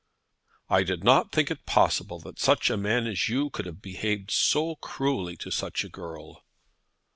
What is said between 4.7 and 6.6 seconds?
cruelly to such a girl."